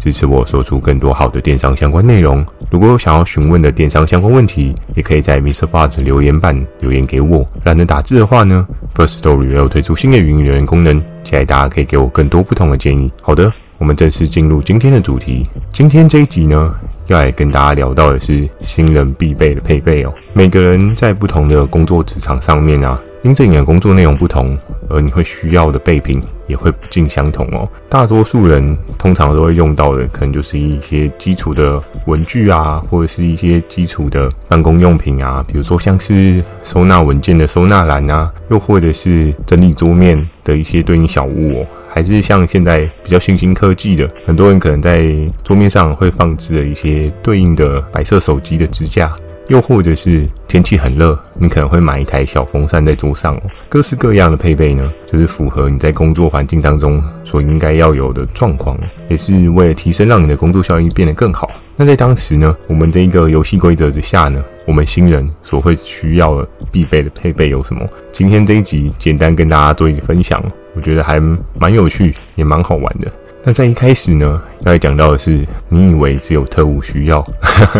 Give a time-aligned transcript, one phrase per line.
[0.00, 2.44] 支持我说出更多好的电商相关内容。
[2.70, 7.46] 如果有想要询问的电商相关问题，也可以在 MixerBox 留言板留言给我。
[7.64, 13.10] 懒得打字的话呢，First Story 也有推出新的语音留言功能，期待大家可以给我更多不同的建议。
[13.22, 15.46] 好的，我们正式进入今天的主题。
[15.72, 16.74] 今天这一集呢，
[17.06, 20.14] 要来跟大家聊到的是新人必备的配备哦。
[20.32, 23.00] 每个人在不同的工作职场上面啊。
[23.24, 24.56] 因着你的工作内容不同，
[24.88, 27.68] 而你会需要的备品也会不尽相同哦。
[27.88, 49.12] 大多数人通常都会用到的，可能就是一些基础的文具啊，或者是一些基础的办公用品啊，比如说像是收纳文件的收纳篮啊，又或者是整理桌面的一些对应小物哦，还是像现在比较新兴科技的，很多人可能在桌面上会放置了一些对应的白色手机的支架。
[49.48, 53.42] 又或者是天气很热，你可能会买一台小风扇在桌上哦。
[53.68, 61.50] 各式各样的配备呢，就是符合你在工作环境当中所应该要有的状况，也是为了提升让你的工作效率变得更好。
[61.76, 67.88] 那在当时呢，我们这一个游戏规则之下呢，我们新人所会需要的必备的配备有什么？
[68.12, 70.42] 今天这一集简单跟大家做一个分享，
[70.74, 71.18] 我觉得还
[71.58, 73.10] 蛮有趣，也蛮好玩的。
[73.48, 77.24] 那在一开始呢，要来讲到的是，你以为只有特务需要？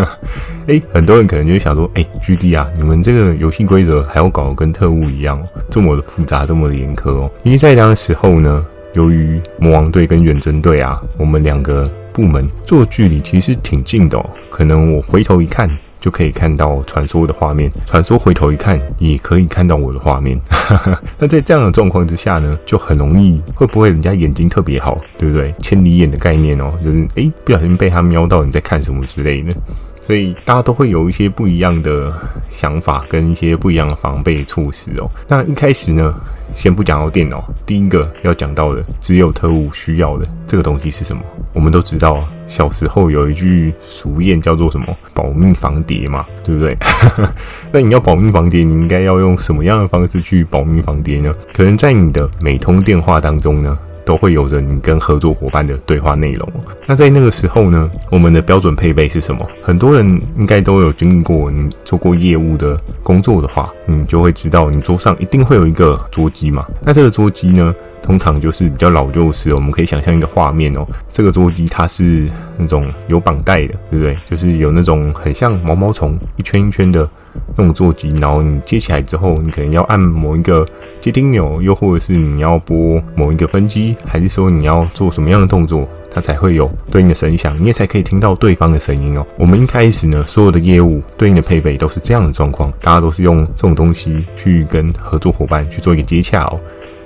[0.66, 7.30] 诶，很多人可能就会想说，诶，GD 啊，你们这个游戏规则还要搞得跟特务一样，这么的复杂，这么的严苛哦。
[7.42, 15.68] 因为在当时候呢，由于魔王队跟远征队啊，我们两个部门做距离其实挺近的哦，可能我回头一看。
[16.00, 20.38] 就可以看到传说的画面，传说回头一看也可以看到我的画面。
[21.18, 25.52] 那在这样的状况之下呢，就很容易会不会人家眼睛特别好，对不对？
[25.60, 29.52] 千里眼的概念哦，就是诶，不小心被他瞄到你在看什么之类的。
[30.00, 32.10] 所以大家都会有一些不一样的
[32.48, 35.10] 想法，跟一些不一样的防备措施哦。
[35.28, 36.14] 那一开始呢，
[36.54, 41.22] 先不讲到电脑，第一个要讲到的，只有特务需要的这个东西是什么？
[41.52, 46.76] 我们都知道，小时候有一句俗谚叫做什么“保命防谍”嘛，对不对？
[47.70, 51.32] 那你要保命防谍，你应该要用什么样的方式去保命防谍呢？
[51.54, 53.78] 可能在你的每通电话当中呢。
[54.08, 56.50] 都会有着你跟合作伙伴的对话内容。
[56.86, 59.46] 那在那个时候呢，我们的标准配备是什么？
[59.60, 60.06] 很多人
[60.38, 66.64] 应该都有经历过，你做过业务的工作的话，你就会知道，你桌上一定会有一个桌机嘛。
[66.80, 70.86] 那这个桌机呢，通常就是比较老旧式，我们可以想象一个画面哦。
[71.08, 74.18] 这个座机它是那种有绑带的，对不对？
[74.26, 77.08] 就是有那种很像毛毛虫一圈一圈的。
[77.56, 80.66] 那种座机，然后你接起来之后，你可能要按某一个
[81.00, 89.24] 接听钮，又或者是你要拨某一个分机，还是说你要做什么样的动作，它才会有对应的声响，你也才可以听到对方的声音哦。
[89.36, 96.58] 我们一开始呢，所有的业务对应的配备都是这样的状况，大家都是用这种东西去跟合作伙伴去做一个接洽哦。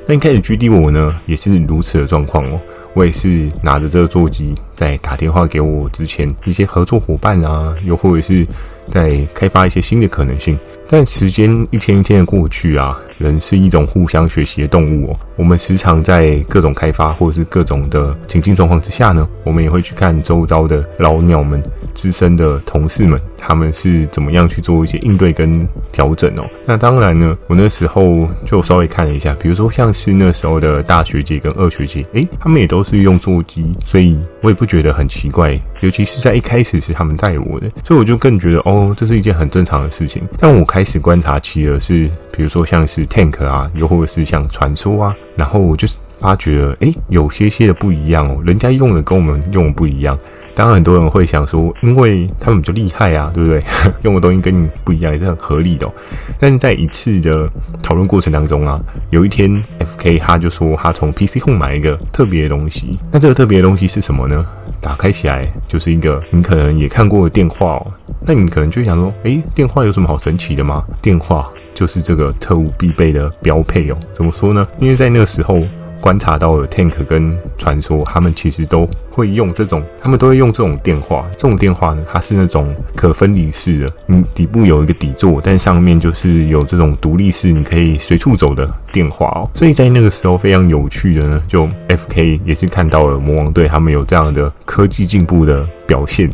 [0.06, 2.60] 那一开始 GD 我呢，也是如此的状况哦。
[2.94, 8.46] 我也是拿着这个座机在打电话给我之前一些合作伙伴啊，又或者是
[8.90, 10.58] 在开发一些新的可能性。
[10.92, 15.18] 但时间一天一天的过去啊，人是一种互相学习的动物哦。
[15.36, 21.62] 我们时常在各种开发或者是各种的情境状况之下呢，我们也会去看周遭的老鸟们、
[21.94, 26.44] 资深的同事们，他们是怎么样去做一些应对跟调整哦。
[26.66, 35.58] 那当然呢，我那时候就稍微看了一下，比如说像是那时候的大学姐跟二学姐，诶，他们也都是用座机，所以我也不觉得很奇怪。
[35.80, 40.22] 尤其是在一开始是他们带我的，所以我就更觉得哦，这是一件很正常的事情。
[40.38, 45.86] 但我开开始观察期的是，比如说像是 Tank 啊，又或者是像传说啊，然后我就
[46.18, 50.18] 发觉了，诶，有些些的不一样哦，人家用的跟我们用的不一样。
[50.54, 53.62] 当然，很多人会想说，因为他们比较厉害啊，对不对？
[54.02, 55.90] 用的东西跟你不一样，也是很合理的。
[56.38, 57.48] 但是在一次的
[57.82, 58.80] 讨论过程当中啊，
[59.10, 62.98] 有一天，FK 他就说他从 PC Home 买一个特别的东西。
[63.10, 64.44] 那这个特别的东西是什么呢？
[64.80, 67.86] 打开起来就是一个你可能也看过的电话哦。
[68.26, 70.84] 那你可能就想说，诶，电话有什么好神奇的吗？
[71.00, 73.96] 电话就是这个特务必备的标配哦。
[74.12, 74.66] 怎么说呢？
[74.78, 75.62] 因为在那个时候。
[76.02, 81.28] 观察到了 Tank 跟传说，他们其实都会用这种，他们都会用这种电话。
[81.32, 89.50] 这种电话呢，它是那种可分离式的，嗯，底部有一个底座，但上面就是有这种独立式，你可以随处走的电话哦。
[89.54, 96.30] 所以在那个时候非常有趣的呢，就 FK 也是看到了魔王队他们有这样的科技进步的表现，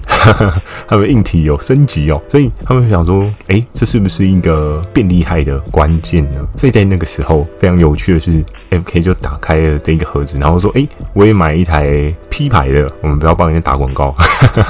[0.86, 6.46] 他们硬体有升级哦，所以他们想说，哎，这是不是一个变厉害的关键呢？
[6.56, 14.14] 所以在那个时候非常有趣的是，FK 就打开了这个盒子，然后说，哎，我也买一台 P 牌的，我们不要帮人家打广告，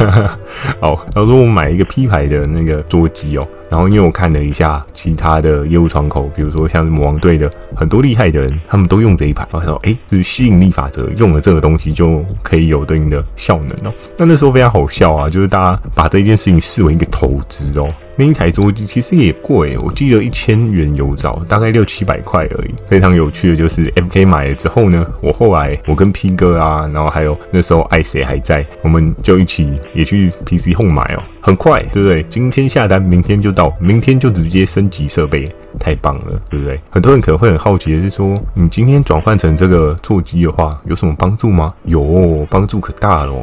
[0.81, 3.47] 好，然后说我买一个 P 牌的那个桌机哦。
[3.71, 9.47] 然后，因为我看了一下其他的业务窗口，比如说像魔王队的很多厉害的人，他们都用这一排。
[9.53, 17.87] 然后他说：“哎，就是吸引力法则，用了这个东西就可以有对应的效能哦。”那那时候非常好笑啊，就是大家把这件事情视为一个投资哦。
[18.19, 22.75] 另一台桌机其实也贵，我记得一千元有找，大概六七百块而已。
[22.89, 32.23] 非常有趣的就是，FK 买了之后呢，我后来我跟 P 哥啊，然后还有那时候爱谁还在，我们就一起也去 PC Home 买哦，很快，对不对？
[32.25, 35.51] 今天下单，明天就到，明天就直接升级设备。
[35.79, 36.79] 太棒了，对不对？
[36.91, 41.73] 很多人可能会很好奇的是说，你今天转换成这个座机的话，有什么帮助吗？
[41.85, 43.35] 有，帮助可大了。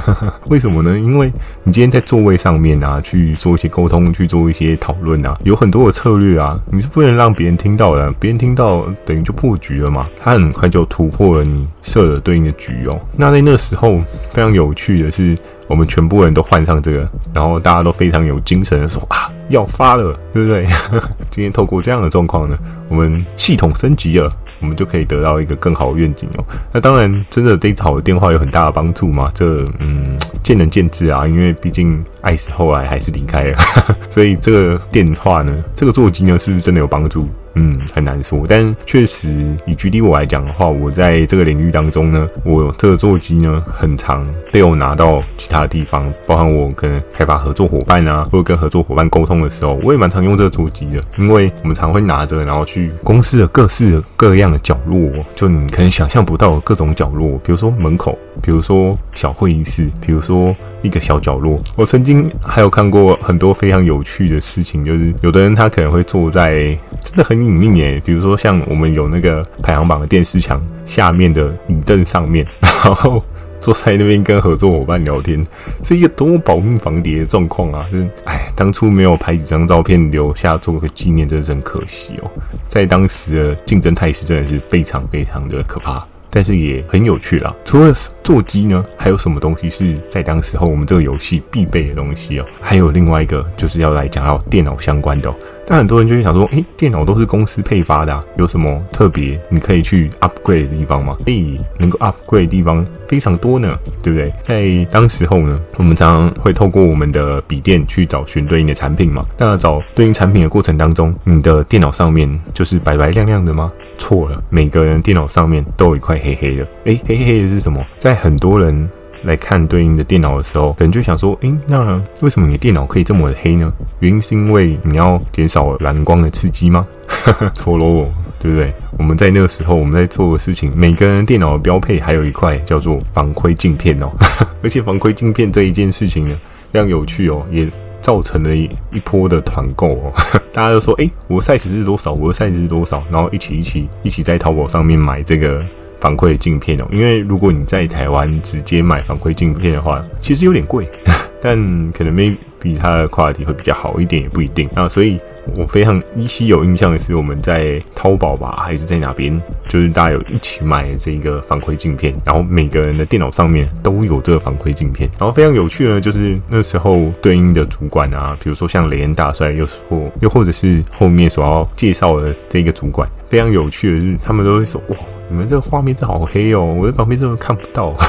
[0.48, 0.98] 为什么呢？
[0.98, 1.32] 因为
[1.62, 10.04] 你今天在座位上面啊，去做一些沟通，去做一些讨论啊，有很多的策略啊，你是不能让别人听到的，别人听到等于就破局了嘛。
[10.20, 13.00] 他很快就突破了你设的对应的局哦。
[13.14, 13.98] 那在那时候，
[14.32, 15.34] 非常有趣的是。
[15.66, 20.66] 我们全部人都换上这个，然后大家都非常有精神的说啊，要发了，对不对？
[21.30, 22.56] 今天透过这样的状况呢，
[22.88, 24.30] 我们系统升级了，
[24.60, 26.44] 我们就可以得到一个更好的愿景哦。
[26.72, 29.30] 那当然，真的这一套的电话有很大的帮助吗？
[29.34, 33.58] 这嗯，见仁见智啊，因为毕竟艾斯后来还是离开了，
[34.08, 37.28] 所以这个电话呢，这个座机呢，是不是真的有帮助？
[37.54, 39.28] 嗯，很难说，但确实
[39.64, 60.52] 以举例我来讲的话，我在这个领域当中呢，我这个座机呢，很常被我拿到其他的地方，包含我跟开发合作伙伴啊，或者跟合作伙伴沟通的时候，我也蛮常用这个座机的，因为我们常会拿着，然后去公司的各式各样的角落，就你可能想象不到的各种角落，比如说门口，比如说小会议室，比如说
[60.82, 61.62] 一个小角落。
[61.76, 67.43] 我曾经还有看过很多非常有趣的事情，就是有的人他可能会坐在真的很。
[67.44, 73.22] 隐秘耶，比如说像我们有那个排行榜的电视墙下面的椅凳上面，然后
[73.60, 75.44] 坐在那边跟合作伙伴聊天，
[75.82, 77.86] 是一个多么保命防谍的状况啊！
[77.90, 82.30] 就是，哎，当初没有拍几张照片留下做个纪念，真的是很可惜哦。
[82.68, 86.04] 在当时的竞争态势真的是非常非常的可怕。
[86.36, 87.54] 但是也很有趣啦。
[87.64, 87.92] 除了
[88.24, 92.46] 座机呢，还有什么东西是在当时候我们这个游戏必备的东西哦？
[92.60, 95.34] 还有另外一个就是要来讲到电脑相关的哦。
[95.66, 101.16] 但很多人就会想说，诶，电脑都是公司配发的啊，有什么特别你可以去 upgrade 的地方吗？
[101.26, 104.32] 诶，能够 upgrade 的地方非常多呢，对不对？
[104.42, 109.24] 在当时候呢，我们常常会透过我们的笔电去找寻对应的产品嘛。
[109.38, 113.72] 那找对应产品的过程当中，你的电脑上面就是白白亮亮的吗？
[113.96, 116.66] 错了，每个人电脑上面都有一块黑黑的。
[116.84, 117.84] 诶，黑黑的是什么？
[117.96, 118.88] 在很多人
[119.24, 123.72] 来看对应的电脑的时候，可能就想说，诶，那为什么你的电脑可以这么黑呢？
[124.00, 126.86] 原因是因为你要减少蓝光的刺激吗？
[127.54, 128.06] 错喽，
[128.38, 128.72] 对不对？
[128.98, 134.10] 我们在那个时候，我们在做的事情，每个人电脑的标配还有一块叫做防窥镜片哦。
[134.62, 136.36] 而且防窥镜片这一件事情呢，
[136.72, 137.68] 非常有趣哦，也。
[138.04, 140.12] 造成了一一波的团购哦，
[140.52, 142.12] 大家都说，诶，我 size 是多少？
[142.12, 143.02] 我的 size 是多少？
[143.10, 145.64] 然后一起一起一起在淘宝上面买这个
[146.04, 146.86] 防窥镜片哦。
[146.92, 150.86] 因为如果你在台湾直接买防窥镜片的话，其实有点贵，
[151.40, 151.56] 但
[151.92, 154.86] 可能 maybe 比它的 quality 会比较好一点，也不一定啊。
[154.86, 155.18] 所以。
[155.56, 165.06] 我非常依稀有印象的是，我们在淘宝吧，还是在哪边，就是大家有一起买这个防窥镜片，然后每个人的电脑上面都有这个防窥镜片。
[165.18, 174.96] 然后非常有趣的呢，就是那时候对应的主管啊，比如说像雷恩大帅，又或又或者是后面所要介绍的这个主管，非常有趣的是，他们都会说：“哇，
[175.28, 177.94] 你们这个画面真好黑哦，我在旁边真的看不到。”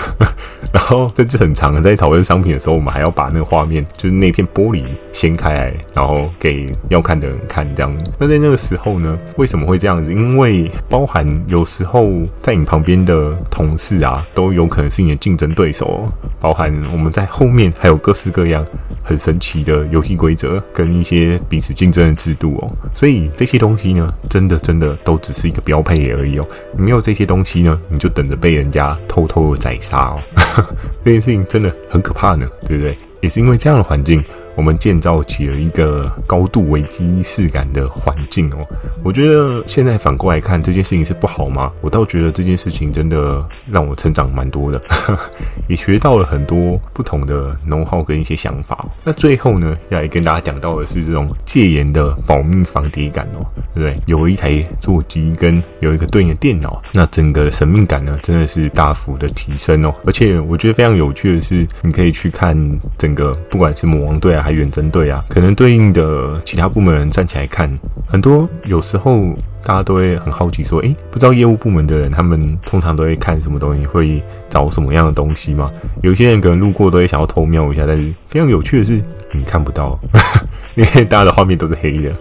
[0.73, 7.25] 然后甚至很长的在讨论商品的时候，我们还要把那个画面，就是那片玻璃掀开来，然后给要看的。
[7.25, 10.13] 人看这样，那在那个时候呢，为什么会这样子？
[10.13, 12.07] 因为包含有时候
[12.39, 16.07] 在你旁边的同事啊，都有可能是你的竞争对手。
[16.39, 18.63] 包含我们在后面还有各式各样
[19.03, 22.71] 很神奇的游戏规则跟一些彼此竞争的制度哦。
[22.93, 26.47] 所以这些东西呢，真的真的都只是一个标配而已哦。
[26.77, 30.19] 你没有这些东西呢，你就等着被人家偷偷的宰杀哦。
[31.05, 32.97] 这件事情真的很可怕呢，对不对？
[33.21, 34.23] 也是因为这样的环境。
[34.55, 38.65] 我们建造起了一个高度危机意识感的环境哦。
[39.03, 41.71] 我觉得现在反过来看这件事情是不好吗？
[41.81, 44.81] 我倒觉得这件事情真的让我成长蛮多的，
[45.67, 48.85] 也学到了很多不同的 know-how 跟一些想法。
[49.03, 53.99] 那最后呢，要来跟大家讲到的是这种戒严的保密防谍感哦，对不对？
[54.05, 59.93] 有一台座机跟有一个对应的电脑，那整个神秘感呢，真的是大幅的提升哦。
[60.05, 62.57] 而且我觉得非常有趣的是，你可以去看
[62.97, 67.67] 整个，不管是魔王队啊，还远征队啊，可能对应的其他部门人站起来看，
[68.07, 69.33] 很多有时候
[69.63, 75.71] 大家都会很好奇说，诶，不知道业务部门的人他们通常都会看什么东西，会找什么样的东西吗？
[76.03, 79.99] 有些人可能路过都会想要偷瞄一下，但是非常有趣的是，你看不到，
[80.77, 82.13] 因为大家的画面都是黑的。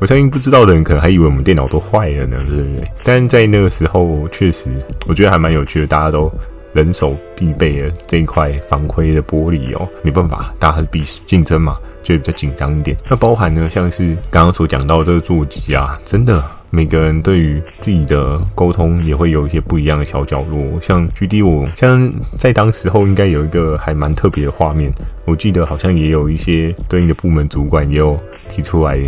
[0.00, 2.88] 我相信不知道的人可能还以为我们电脑都坏了呢，对不对？
[3.02, 4.68] 但在那个时候，确实
[5.06, 6.30] 我觉得还蛮有趣的，大家都。
[6.72, 12.96] 人手必备的这一块防窥的玻璃哦，没办法，大家还是比竞争嘛，就比较紧张一点。
[13.08, 20.78] 那包含呢，像是刚刚所讲到这个座机啊，真的每个人对于自己的沟通也会有一些不一样的小角落。
[20.80, 24.92] 像 GD，我像在当时候应该有一个还蛮特别的画面，
[25.24, 28.18] 我记得好像也有一些对应的部门主管也有
[28.50, 28.98] 提出来。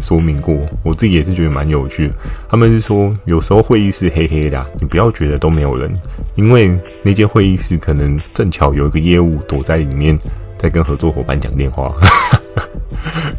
[0.00, 2.14] 说明过，我自己也是觉得蛮有趣的。
[2.48, 5.92] 他们是说，有时候会议室黑黑的，你不要觉得都没有人，
[6.34, 10.18] 因为那间会议室可能正巧有一个业务躲在里面，
[10.58, 11.92] 在跟合作伙伴讲电话。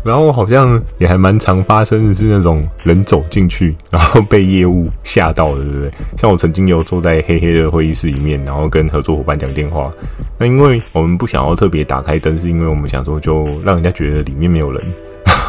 [0.03, 5.91] 然后好像也还蛮常发生的是那种人走进去，然后被业务吓到的，对不对？
[6.17, 9.91] 像我曾经有坐在黑黑的会议室里面，然后跟合作伙伴讲电话。
[10.39, 14.83] 那因为我们不想要特别打开灯，是因为我们想说就让人家觉得里面没有人。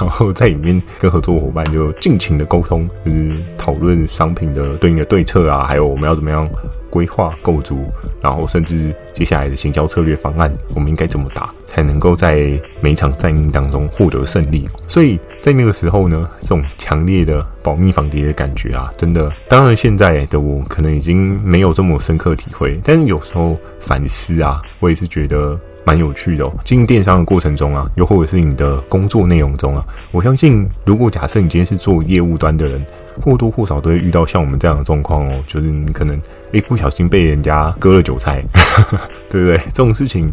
[0.02, 6.48] 然后在里面跟合作伙伴就尽情的沟通，就是讨论商品的对应的对策啊，还有我们要怎么样
[6.90, 7.84] 规划构筑，
[8.20, 14.68] 然后甚至接下来的行销策略方案，我们应该怎么打，才能够在每一场战役当中获得胜利。
[14.88, 25.58] 所以在那个时候呢，这种强烈的保密防谍的感觉啊，真的，当然现在的我可能已经没有这么深刻体会，但是有时候反思啊，我也是觉得。
[25.84, 32.84] 蛮有趣的哦，经营电商的过程中啊，又或者是你的工作内容中啊，我相信，如果假设你今天是做业务端的人，
[33.20, 36.20] 或多或少都会遇到像我们这样的状况哦，就是你可能
[36.52, 38.44] 一不小心被人家割了韭菜，
[39.28, 39.56] 对不对？
[39.66, 40.32] 这种事情。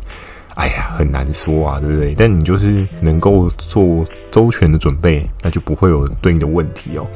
[0.59, 2.13] 哎呀，很难说啊，对不对？
[2.17, 7.07] 但你就是能够做周全的准备，那就不会有对应的问题哦。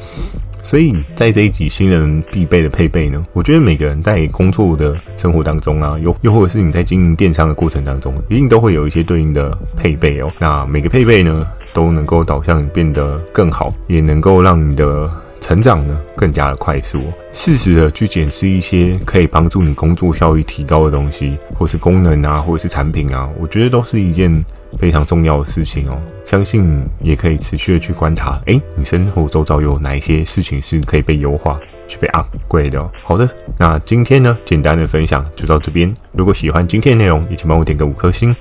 [0.62, 10.32] 所以在这一集新人必备的配备呢，我觉得每个人在工作的生活当中啊，又又或者是你在经营电商的过程当中，一定都会有一些对应的配备哦。
[10.40, 15.12] 那每个配备呢，都能够导向你变得更好，也能够让你的。
[15.44, 24.44] 成长呢，更加的快速，适时的去检视一些可以帮助你工作效率提高的东西，或是功能啊，或者是产品啊，我觉得都是一件
[24.80, 26.02] 非常重要的事情哦。
[26.24, 31.60] 相信也可以持续的去观察，诶，你生活周遭有哪一些事情是可以被优化、
[31.90, 32.90] 去被 upgrade 的哦。
[33.04, 35.94] 好的，那今天呢，简单的分享就到这边。
[36.14, 38.34] 如果喜欢今天的内容，也请帮我点个五颗星。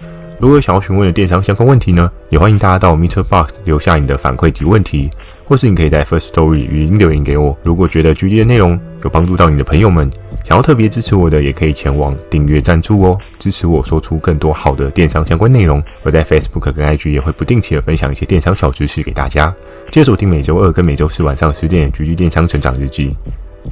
[0.42, 5.08] 如果有想要询问的电商相关问题呢，也欢迎大家到 Meter Box 留下你的反馈及问题。
[5.44, 7.56] 或是你可以在 First Story 语音留言给我。
[7.62, 10.10] 如果觉得 GD 的内容有帮助到你的朋友们，
[10.42, 15.80] 想要特别支持我的，也可以前往订阅赞助哦，支持我说出更多好的电商相关内容。
[16.02, 19.54] 我在 Facebook 跟 IG 也会不定期的分享一些电商小知识给大家。
[19.92, 23.16] 接着锁定每周二跟每周四晚上十点 GD 电商成长日记。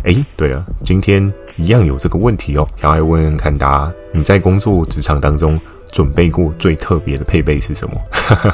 [0.04, 5.58] 诶，对了，今天一样有这个问题哦，想要问问看大家，你在工作职场当中，
[5.90, 8.00] 准备过最特别的配备是什么？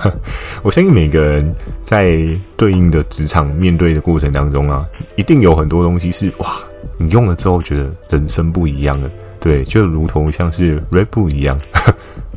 [0.63, 2.17] 我相信每个人在
[2.57, 4.85] 对应的职场面对的过程当中啊，
[5.17, 6.59] 一定有很多东西是哇，
[6.99, 9.11] 你用了之后觉得人生不一样了。
[9.39, 11.61] 对，就如同像是 Red Bull 一样，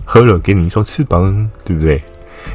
[0.06, 2.00] 喝了给你一双翅膀，对不对？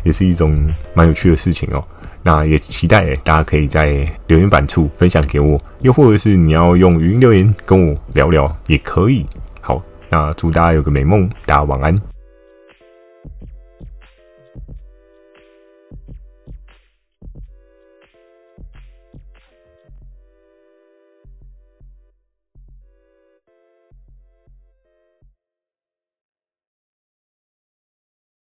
[0.04, 0.54] 也是一种
[0.94, 1.82] 蛮有趣的事情哦。
[2.22, 9.26] 那也期待大家可以在留言板处分享给我，又或者是你要用语音留言跟我聊聊也可以。
[9.60, 12.13] 好，那祝大家有个美梦，大家晚安。